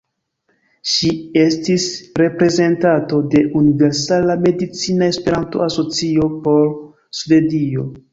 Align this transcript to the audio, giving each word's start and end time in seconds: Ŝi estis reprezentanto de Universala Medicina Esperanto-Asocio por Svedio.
Ŝi 0.91 1.09
estis 1.41 1.83
reprezentanto 2.21 3.19
de 3.33 3.41
Universala 3.59 4.37
Medicina 4.45 5.11
Esperanto-Asocio 5.15 6.31
por 6.47 6.65
Svedio. 7.21 7.85